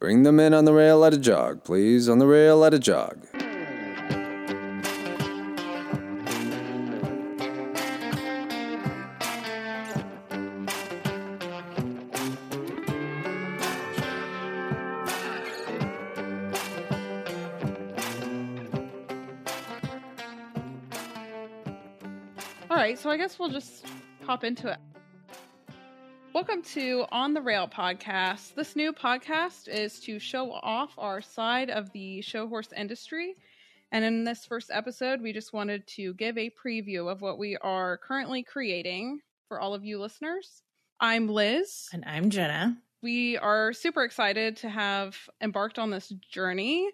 [0.00, 2.08] Bring them in on the rail at a jog, please.
[2.08, 3.26] On the rail at a jog.
[22.70, 23.84] All right, so I guess we'll just
[24.24, 24.78] hop into it.
[26.38, 28.54] Welcome to On the Rail podcast.
[28.54, 33.34] This new podcast is to show off our side of the show horse industry.
[33.90, 37.56] And in this first episode, we just wanted to give a preview of what we
[37.56, 40.62] are currently creating for all of you listeners.
[41.00, 41.88] I'm Liz.
[41.92, 42.76] And I'm Jenna.
[43.02, 46.88] We are super excited to have embarked on this journey.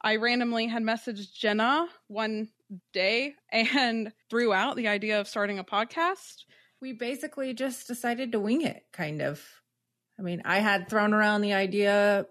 [0.00, 2.48] I randomly had messaged Jenna one
[2.94, 6.44] day and threw out the idea of starting a podcast.
[6.80, 9.42] We basically just decided to wing it, kind of.
[10.18, 12.26] I mean, I had thrown around the idea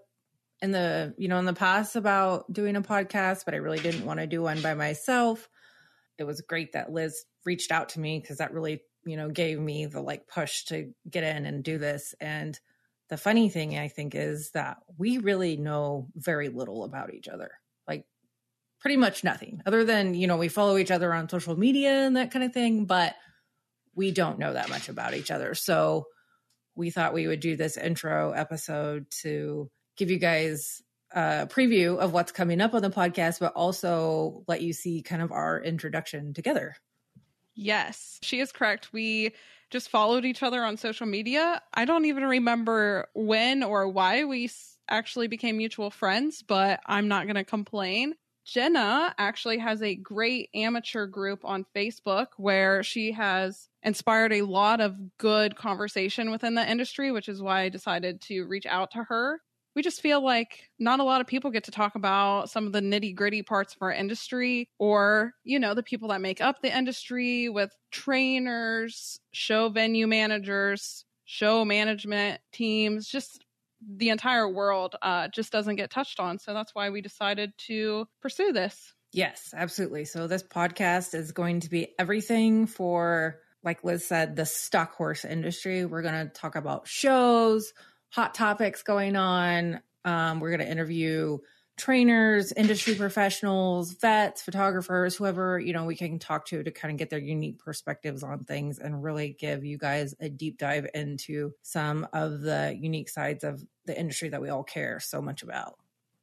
[0.62, 4.06] in the, you know, in the past about doing a podcast, but I really didn't
[4.06, 5.50] want to do one by myself.
[6.18, 9.60] It was great that Liz reached out to me because that really, you know, gave
[9.60, 12.16] me the like push to get in and do this.
[12.20, 12.60] And
[13.10, 17.52] the funny thing I think is that we really know very little about each other.
[17.88, 18.06] Like
[18.80, 22.18] pretty much nothing other than, you know, we follow each other on social media and
[22.18, 23.14] that kind of thing, but
[23.96, 25.56] we don't know that much about each other.
[25.56, 26.06] So
[26.76, 30.82] we thought we would do this intro episode to give you guys
[31.14, 35.22] a preview of what's coming up on the podcast, but also let you see kind
[35.22, 36.76] of our introduction together.
[37.56, 38.92] Yes, she is correct.
[38.92, 39.34] We
[39.70, 41.62] just followed each other on social media.
[41.74, 44.52] I don't even remember when or why we
[44.90, 48.16] actually became mutual friends, but I'm not going to complain.
[48.46, 54.82] Jenna actually has a great amateur group on Facebook where she has inspired a lot
[54.82, 59.04] of good conversation within the industry, which is why I decided to reach out to
[59.04, 59.42] her.
[59.76, 62.72] We just feel like not a lot of people get to talk about some of
[62.72, 66.62] the nitty gritty parts of our industry or, you know, the people that make up
[66.62, 73.45] the industry with trainers, show venue managers, show management teams, just
[73.88, 76.40] the entire world uh, just doesn't get touched on.
[76.40, 78.94] So that's why we decided to pursue this.
[79.12, 80.06] Yes, absolutely.
[80.06, 85.24] So this podcast is going to be everything for, like Liz said, the stock horse
[85.24, 85.86] industry.
[85.86, 87.74] We're going to talk about shows,
[88.10, 89.82] hot topics going on.
[90.04, 91.38] Um, we're going to interview
[91.78, 96.98] trainers, industry professionals, vets, photographers, whoever, you know, we can talk to to kind of
[96.98, 101.54] get their unique perspectives on things and really give you guys a deep dive into
[101.62, 105.78] some of the unique sides of the industry that we all care so much about.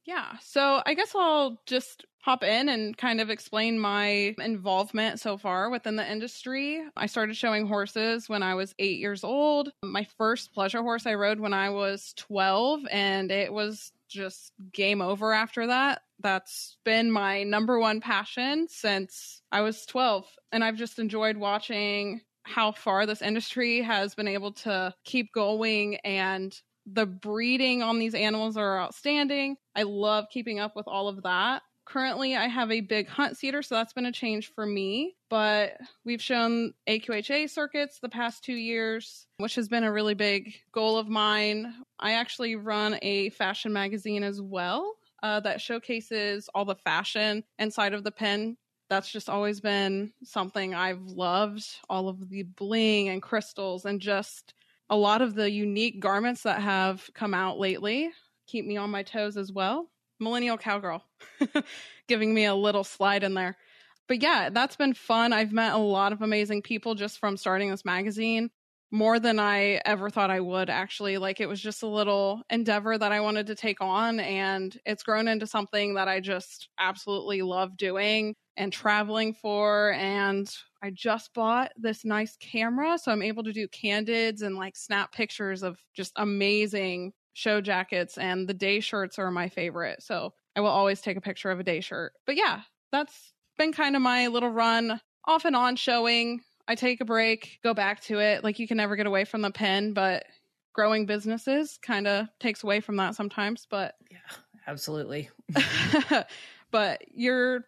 [0.05, 0.37] Yeah.
[0.43, 5.71] So I guess I'll just hop in and kind of explain my involvement so far
[5.71, 6.83] within the industry.
[6.97, 9.71] I started showing horses when I was eight years old.
[9.85, 15.01] My first pleasure horse I rode when I was 12, and it was just game
[15.01, 16.03] over after that.
[16.21, 20.27] That's been my number one passion since I was 12.
[20.53, 25.97] And I've just enjoyed watching how far this industry has been able to keep going
[25.97, 26.55] and
[26.87, 29.57] the breeding on these animals are outstanding.
[29.77, 31.63] I love keeping up with all of that.
[31.93, 35.15] Currently, I have a big hunt seater, so that's been a change for me.
[35.29, 35.77] But
[36.07, 40.97] we've shown AQHA circuits the past two years, which has been a really big goal
[40.97, 41.75] of mine.
[41.99, 47.93] I actually run a fashion magazine as well uh, that showcases all the fashion inside
[47.93, 48.57] of the pen.
[48.89, 54.55] That's just always been something I've loved all of the bling and crystals and just
[54.89, 58.13] a lot of the unique garments that have come out lately
[58.47, 59.92] keep me on my toes as well.
[60.23, 61.05] Millennial cowgirl,
[62.09, 63.57] giving me a little slide in there.
[64.09, 65.33] But yeah, that's been fun.
[65.33, 68.51] I've met a lot of amazing people just from starting this magazine,
[68.91, 71.17] more than I ever thought I would, actually.
[71.19, 75.03] Like, it was just a little endeavor that I wanted to take on, and it's
[75.03, 79.93] grown into something that I just absolutely love doing and traveling for.
[79.95, 84.77] And I just bought this nice camera, so I'm able to do candids and like
[84.77, 88.19] snap pictures of just amazing show jackets.
[88.19, 90.03] And the day shirts are my favorite.
[90.03, 92.13] So I will always take a picture of a day shirt.
[92.27, 96.41] But yeah, that's been kind of my little run off and on showing.
[96.69, 98.45] I take a break, go back to it.
[98.45, 100.25] Like you can never get away from the pen, but
[100.73, 103.67] growing businesses kind of takes away from that sometimes.
[103.69, 104.19] But yeah,
[104.67, 105.29] absolutely.
[106.71, 107.65] but you're,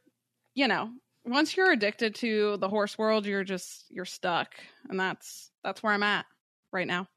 [0.54, 0.90] you know,
[1.24, 4.54] once you're addicted to the horse world, you're just you're stuck,
[4.88, 6.26] and that's that's where I'm at
[6.72, 7.08] right now.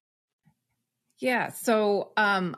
[1.20, 1.52] Yeah.
[1.52, 2.56] So, um,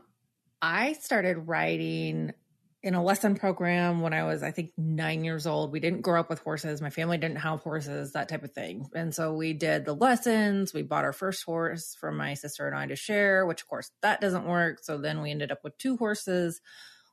[0.61, 2.33] I started riding
[2.81, 5.71] in a lesson program when I was, I think, nine years old.
[5.71, 6.81] We didn't grow up with horses.
[6.81, 8.87] My family didn't have horses, that type of thing.
[8.95, 10.73] And so we did the lessons.
[10.73, 13.91] We bought our first horse for my sister and I to share, which, of course,
[14.01, 14.79] that doesn't work.
[14.81, 16.61] So then we ended up with two horses,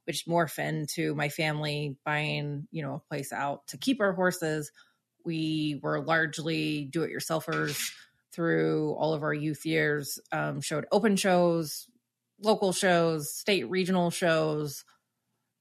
[0.05, 4.71] which morphed into my family buying, you know, a place out to keep our horses.
[5.25, 7.91] We were largely do it yourselfers
[8.37, 11.89] through all of our youth years, um, showed open shows,
[12.41, 14.85] local shows, state regional shows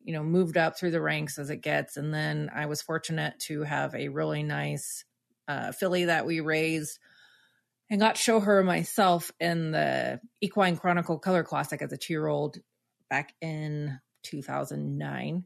[0.06, 1.98] you know, moved up through the ranks as it gets.
[1.98, 5.04] And then I was fortunate to have a really nice
[5.48, 7.00] uh, filly that we raised
[7.89, 12.13] and got to show her myself in the Equine Chronicle Color Classic as a two
[12.13, 12.57] year old
[13.10, 15.44] back in 2009.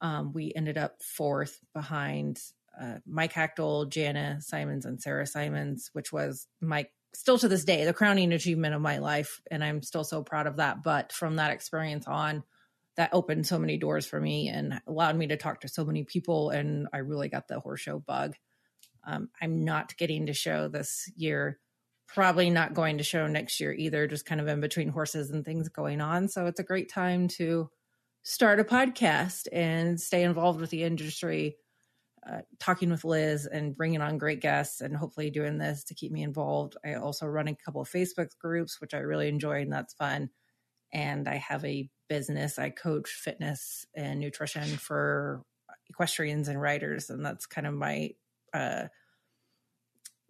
[0.00, 2.40] Um, we ended up fourth behind
[2.80, 7.84] uh, Mike Hachtel, Jana Simons, and Sarah Simons, which was my still to this day
[7.84, 9.40] the crowning achievement of my life.
[9.50, 10.82] And I'm still so proud of that.
[10.82, 12.42] But from that experience on,
[12.96, 16.04] that opened so many doors for me and allowed me to talk to so many
[16.04, 16.50] people.
[16.50, 18.34] And I really got the horse show bug.
[19.06, 21.58] Um, I'm not getting to show this year.
[22.06, 25.44] Probably not going to show next year either, just kind of in between horses and
[25.44, 26.28] things going on.
[26.28, 27.70] So it's a great time to
[28.22, 31.56] start a podcast and stay involved with the industry,
[32.28, 36.12] uh, talking with Liz and bringing on great guests and hopefully doing this to keep
[36.12, 36.76] me involved.
[36.84, 40.30] I also run a couple of Facebook groups, which I really enjoy and that's fun.
[40.92, 42.58] And I have a business.
[42.58, 45.42] I coach fitness and nutrition for
[45.88, 48.10] equestrians and riders, and that's kind of my
[48.52, 48.84] uh,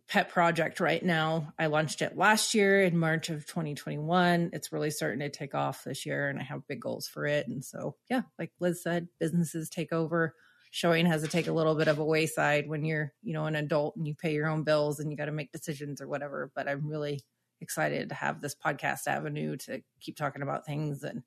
[0.09, 1.53] pet project right now.
[1.59, 4.51] I launched it last year in March of 2021.
[4.53, 7.49] It's really starting to take off this year, and I have big goals for it.
[7.49, 10.35] And so, yeah, like Liz said, businesses take over.
[10.75, 13.57] Showing has to take a little bit of a wayside when you're, you know, an
[13.57, 16.51] adult and you pay your own bills and you got to make decisions or whatever.
[16.57, 17.21] But I'm really
[17.61, 21.23] excited to have this podcast avenue to keep talking about things and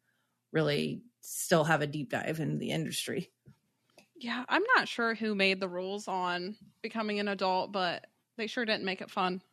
[0.51, 3.29] really still have a deep dive into the industry.
[4.17, 8.07] Yeah, I'm not sure who made the rules on becoming an adult, but
[8.37, 9.43] they sure didn't make it fun.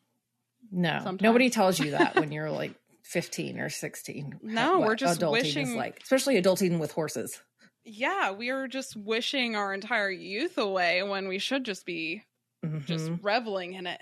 [0.71, 1.21] No, sometimes.
[1.21, 4.41] nobody tells you that when you're like 15 or 16.
[4.43, 7.43] No, we're just adulting wishing, is like, especially adulting with horses.
[7.85, 12.23] Yeah, we are just wishing our entire youth away when we should just be
[12.65, 12.85] mm-hmm.
[12.87, 14.01] just reveling in it.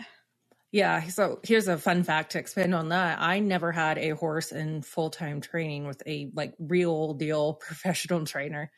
[0.72, 1.08] Yeah.
[1.08, 3.20] So here's a fun fact to expand on that.
[3.20, 8.24] I never had a horse in full time training with a like real deal professional
[8.24, 8.70] trainer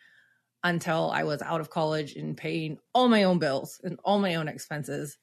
[0.64, 4.37] until I was out of college and paying all my own bills and all my
[4.37, 5.19] own expenses.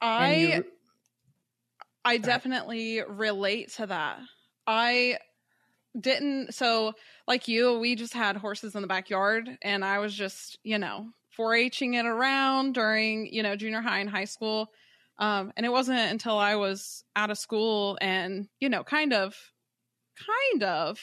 [0.00, 0.64] I you,
[2.04, 4.18] I definitely relate to that.
[4.66, 5.18] I
[5.98, 6.94] didn't so
[7.26, 11.08] like you, we just had horses in the backyard and I was just, you know,
[11.38, 14.70] 4-Hing it around during, you know, junior high and high school
[15.18, 19.36] um, and it wasn't until I was out of school and, you know, kind of,
[20.16, 21.00] kind of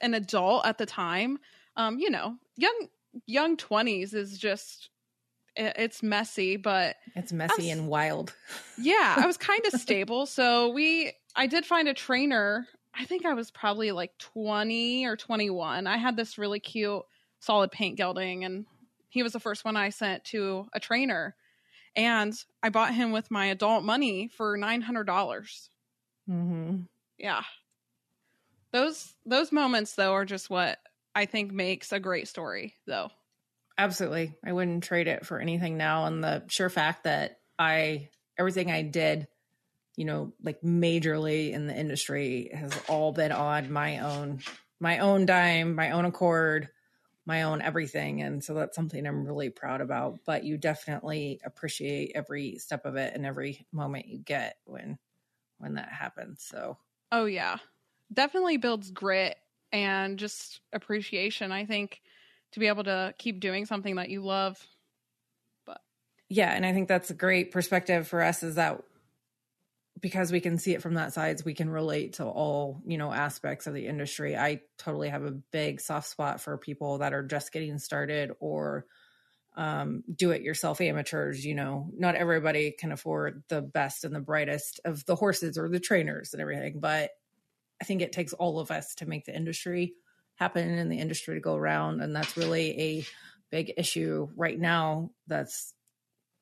[0.00, 1.38] an adult at the time.
[1.76, 2.88] Um, you know, young,
[3.26, 4.90] young 20s is just,
[5.56, 8.34] it's messy, but it's messy was, and wild.
[8.78, 10.26] yeah, I was kind of stable.
[10.26, 12.66] So we, I did find a trainer.
[12.98, 15.86] I think I was probably like 20 or 21.
[15.86, 17.02] I had this really cute
[17.40, 18.64] solid paint gelding, and
[19.08, 21.34] he was the first one I sent to a trainer
[21.96, 25.70] and I bought him with my adult money for nine hundred dollars.
[26.30, 26.82] Mm-hmm.
[27.18, 27.42] Yeah,
[28.72, 30.78] those those moments though are just what
[31.14, 33.10] I think makes a great story, though.
[33.78, 36.04] Absolutely, I wouldn't trade it for anything now.
[36.04, 39.26] And the sure fact that I everything I did,
[39.96, 44.40] you know, like majorly in the industry has all been on my own
[44.78, 46.68] my own dime, my own accord
[47.26, 48.22] my own everything.
[48.22, 50.20] And so that's something I'm really proud about.
[50.24, 54.96] But you definitely appreciate every step of it and every moment you get when
[55.58, 56.42] when that happens.
[56.42, 56.78] So
[57.10, 57.58] Oh yeah.
[58.12, 59.36] Definitely builds grit
[59.72, 62.00] and just appreciation, I think,
[62.52, 64.64] to be able to keep doing something that you love.
[65.64, 65.80] But
[66.28, 68.80] yeah, and I think that's a great perspective for us is that
[70.00, 73.12] because we can see it from that side, we can relate to all, you know,
[73.12, 74.36] aspects of the industry.
[74.36, 78.86] I totally have a big soft spot for people that are just getting started or
[79.56, 81.44] um, do it yourself amateurs.
[81.44, 85.68] You know, not everybody can afford the best and the brightest of the horses or
[85.68, 87.10] the trainers and everything, but
[87.80, 89.94] I think it takes all of us to make the industry
[90.36, 92.00] happen and the industry to go around.
[92.02, 93.06] And that's really a
[93.50, 95.72] big issue right now that's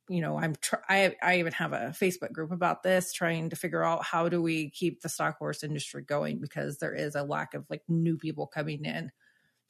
[0.08, 3.56] you know i'm tr- I, I even have a facebook group about this trying to
[3.56, 7.22] figure out how do we keep the stock horse industry going because there is a
[7.22, 9.10] lack of like new people coming in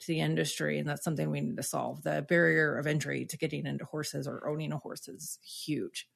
[0.01, 2.03] to the industry and that's something we need to solve.
[2.03, 6.07] The barrier of entry to getting into horses or owning a horse is huge.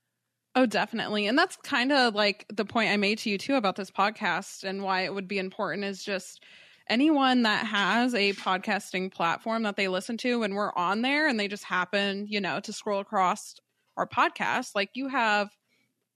[0.56, 1.28] Oh definitely.
[1.28, 4.64] And that's kind of like the point i made to you too about this podcast
[4.64, 6.44] and why it would be important is just
[6.90, 11.40] anyone that has a podcasting platform that they listen to and we're on there and
[11.40, 13.56] they just happen, you know, to scroll across
[14.00, 15.50] our podcast, like you have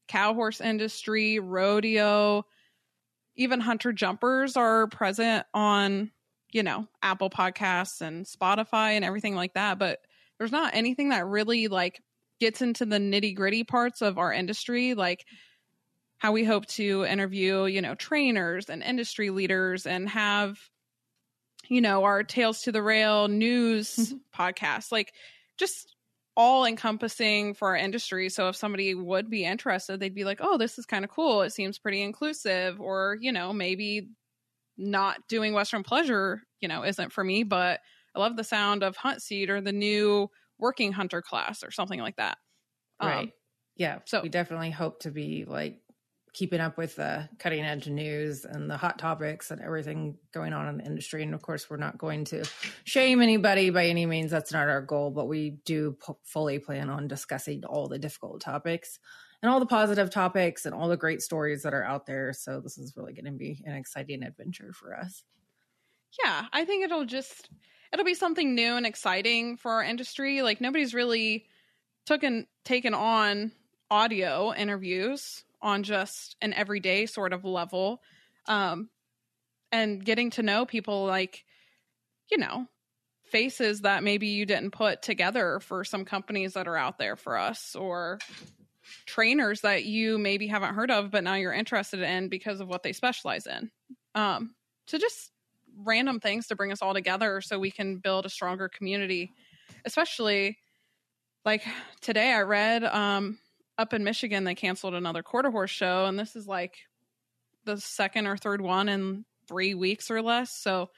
[0.07, 2.45] cow horse industry, rodeo,
[3.35, 6.11] even hunter jumpers are present on,
[6.51, 9.99] you know, Apple Podcasts and Spotify and everything like that, but
[10.37, 12.01] there's not anything that really like
[12.39, 15.25] gets into the nitty-gritty parts of our industry like
[16.17, 20.57] how we hope to interview, you know, trainers and industry leaders and have,
[21.67, 24.41] you know, our Tales to the Rail news mm-hmm.
[24.41, 25.13] podcast, like
[25.57, 25.92] just
[26.35, 28.29] all encompassing for our industry.
[28.29, 31.43] So if somebody would be interested, they'd be like, oh, this is kind of cool.
[31.43, 32.79] It seems pretty inclusive.
[32.79, 34.09] Or, you know, maybe
[34.77, 37.79] not doing Western pleasure, you know, isn't for me, but
[38.15, 41.99] I love the sound of Hunt Seat or the new working hunter class or something
[41.99, 42.37] like that.
[43.01, 43.27] Right.
[43.27, 43.31] Um,
[43.75, 43.99] yeah.
[44.05, 45.79] So we definitely hope to be like
[46.33, 50.67] keeping up with the cutting edge news and the hot topics and everything going on
[50.67, 51.21] in the industry.
[51.21, 52.43] And of course, we're not going to
[52.83, 54.31] shame anybody by any means.
[54.31, 58.41] That's not our goal, but we do p- fully plan on discussing all the difficult
[58.41, 58.99] topics
[59.43, 62.33] and all the positive topics and all the great stories that are out there.
[62.33, 65.23] So this is really going to be an exciting adventure for us.
[66.23, 67.49] Yeah, I think it'll just
[67.91, 70.41] it'll be something new and exciting for our industry.
[70.41, 71.45] Like nobody's really
[72.05, 73.51] taken taken on
[73.91, 78.01] audio interviews on just an everyday sort of level.
[78.48, 78.89] Um
[79.72, 81.43] and getting to know people like
[82.29, 82.67] you know
[83.32, 87.38] faces that maybe you didn't put together for some companies that are out there for
[87.38, 88.20] us or
[89.05, 92.84] trainers that you maybe haven't heard of but now you're interested in because of what
[92.84, 93.72] they specialize in.
[94.13, 94.53] Um
[94.86, 95.32] so just
[95.75, 99.32] random things to bring us all together so we can build a stronger community.
[99.86, 100.58] Especially
[101.46, 101.63] like
[102.01, 103.38] today i read um
[103.77, 106.75] up in Michigan, they canceled another quarter horse show, and this is like
[107.65, 110.51] the second or third one in three weeks or less.
[110.51, 110.89] So,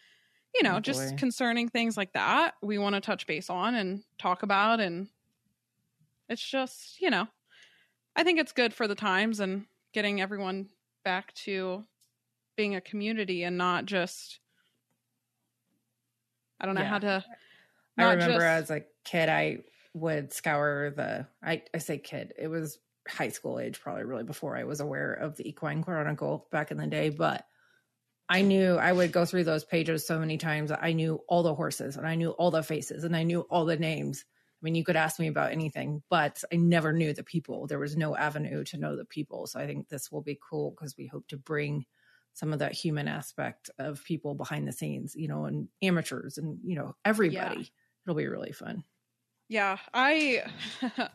[0.53, 4.03] you know, oh just concerning things like that, we want to touch base on and
[4.17, 4.79] talk about.
[4.79, 5.07] And
[6.29, 7.27] it's just, you know,
[8.15, 10.69] I think it's good for the times and getting everyone
[11.03, 11.83] back to
[12.55, 14.39] being a community and not just,
[16.59, 16.87] I don't know yeah.
[16.87, 17.25] how to.
[17.97, 19.59] I remember just, as a kid, I
[19.95, 24.57] would scour the I, I say kid it was high school age probably really before
[24.57, 27.45] i was aware of the equine chronicle back in the day but
[28.27, 30.69] i knew i would go through those pages so many times.
[30.69, 33.63] I knew all the horses and i knew all the faces and i knew all
[33.63, 34.25] the names.
[34.27, 37.65] I mean you could ask me about anything but i never knew the people.
[37.65, 39.47] There was no avenue to know the people.
[39.47, 41.85] So i think this will be cool because we hope to bring
[42.33, 46.59] some of that human aspect of people behind the scenes you know and amateurs and
[46.65, 47.61] you know everybody.
[47.61, 47.67] Yeah.
[48.05, 48.83] it'll be really fun
[49.47, 50.43] yeah, I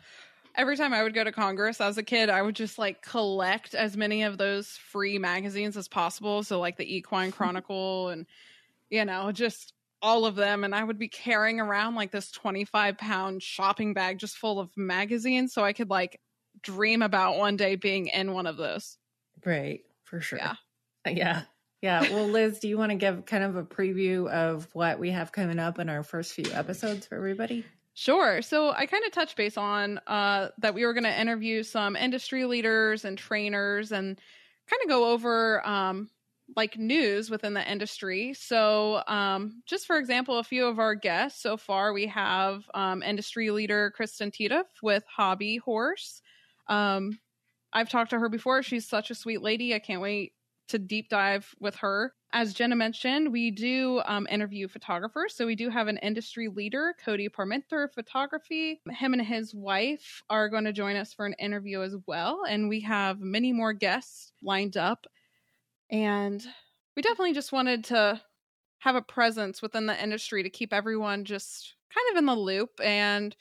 [0.55, 3.75] every time I would go to Congress as a kid, I would just like collect
[3.75, 6.43] as many of those free magazines as possible.
[6.43, 8.27] So like the Equine Chronicle and
[8.91, 9.73] you know, just
[10.03, 10.65] all of them.
[10.65, 14.71] And I would be carrying around like this 25 pound shopping bag just full of
[14.77, 16.21] magazines so I could like
[16.63, 18.99] dream about one day being in one of those.
[19.45, 20.39] Right, for sure.
[20.39, 20.55] Yeah.
[21.07, 21.45] Yeah.
[21.81, 22.03] Yeah.
[22.13, 25.33] Well, Liz, do you want to give kind of a preview of what we have
[25.33, 27.65] coming up in our first few episodes for everybody?
[28.01, 28.41] Sure.
[28.41, 31.97] So I kind of touched base on uh, that we were going to interview some
[31.97, 34.19] industry leaders and trainers and
[34.71, 36.09] kind of go over um,
[36.57, 38.33] like news within the industry.
[38.33, 43.03] So, um, just for example, a few of our guests so far, we have um,
[43.03, 46.23] industry leader Kristen Tiedeff with Hobby Horse.
[46.69, 47.19] Um,
[47.71, 48.63] I've talked to her before.
[48.63, 49.75] She's such a sweet lady.
[49.75, 50.33] I can't wait
[50.69, 52.15] to deep dive with her.
[52.33, 55.35] As Jenna mentioned, we do um, interview photographers.
[55.35, 58.81] So we do have an industry leader, Cody Parmenter Photography.
[58.89, 62.43] Him and his wife are going to join us for an interview as well.
[62.49, 65.09] And we have many more guests lined up.
[65.91, 66.45] And
[66.95, 68.21] we definitely just wanted to
[68.79, 72.81] have a presence within the industry to keep everyone just kind of in the loop
[72.81, 73.35] and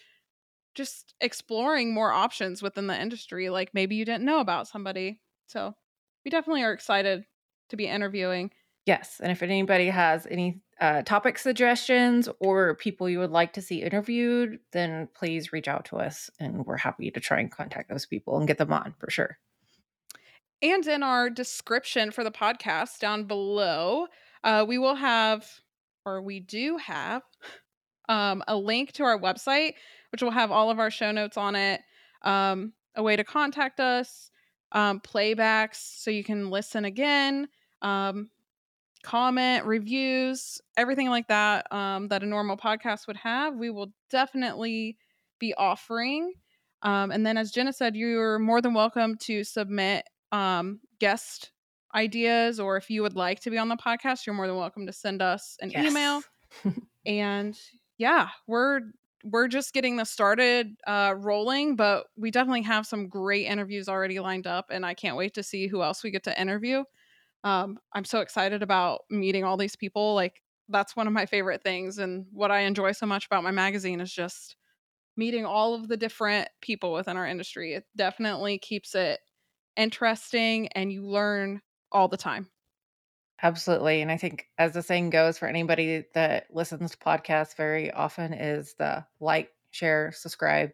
[0.73, 3.51] just exploring more options within the industry.
[3.51, 5.21] Like maybe you didn't know about somebody.
[5.45, 5.75] So
[6.25, 7.25] we definitely are excited
[7.69, 8.51] to be interviewing.
[8.89, 9.21] Yes.
[9.21, 13.83] And if anybody has any uh, topic suggestions or people you would like to see
[13.83, 18.07] interviewed, then please reach out to us and we're happy to try and contact those
[18.07, 19.37] people and get them on for sure.
[20.63, 24.07] And in our description for the podcast down below,
[24.43, 25.47] uh, we will have,
[26.03, 27.21] or we do have,
[28.09, 29.73] um, a link to our website,
[30.11, 31.81] which will have all of our show notes on it,
[32.23, 34.31] um, a way to contact us,
[34.71, 37.49] um, playbacks so you can listen again,
[37.83, 38.31] um,
[39.03, 44.97] comment, reviews, everything like that um, that a normal podcast would have, we will definitely
[45.39, 46.33] be offering.
[46.81, 51.51] Um, and then, as Jenna said, you're more than welcome to submit um, guest
[51.95, 54.85] ideas or if you would like to be on the podcast, you're more than welcome
[54.85, 55.77] to send us an Yes.
[55.77, 56.23] email.
[57.05, 57.59] and
[57.97, 58.81] yeah, we're
[59.23, 64.19] we're just getting this started uh rolling, but we definitely have some great interviews already
[64.19, 66.83] lined up and I can't wait to see who else we get to interview.
[67.43, 70.15] Um I'm so excited about meeting all these people.
[70.15, 73.51] Like that's one of my favorite things and what I enjoy so much about my
[73.51, 74.55] magazine is just
[75.17, 77.73] meeting all of the different people within our industry.
[77.73, 79.21] It definitely keeps it
[79.77, 82.51] interesting and you learn all the time.
[83.41, 84.01] Absolutely.
[84.01, 88.33] And I think, as the saying goes, for anybody that listens to podcasts very often,
[88.33, 90.71] is the like, share, subscribe,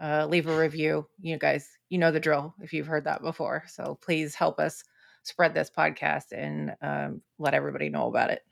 [0.00, 1.08] uh, leave a review.
[1.18, 3.64] You guys, you know the drill if you've heard that before.
[3.68, 4.84] So please help us
[5.24, 8.42] spread this podcast and um, let everybody know about it.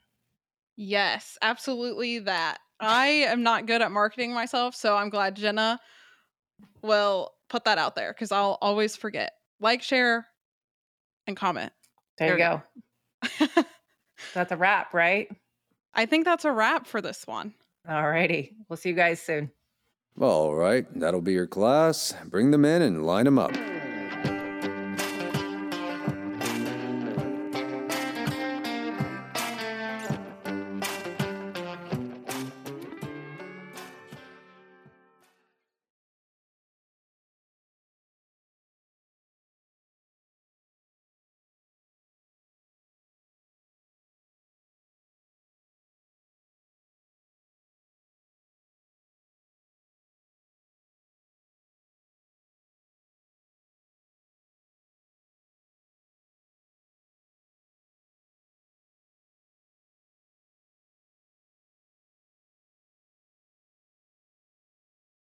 [0.75, 2.59] Yes, absolutely that.
[2.79, 5.79] I am not good at marketing myself, so I'm glad Jenna
[6.81, 9.33] will put that out there because I'll always forget.
[9.59, 10.27] Like, share,
[11.27, 11.71] and comment.
[12.17, 12.63] There, you There
[13.39, 13.63] we go.
[14.33, 15.29] That's a wrap, right?
[15.93, 17.53] I think that's a wrap for this one.
[17.87, 18.55] All righty.
[18.67, 19.51] We'll see you guys soon.
[20.19, 22.13] All right, that'll be your class.
[22.25, 23.53] Bring them in and line them up.